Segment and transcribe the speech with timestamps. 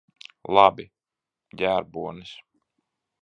[0.57, 0.85] Labi.
[1.63, 2.35] Ģērbonis.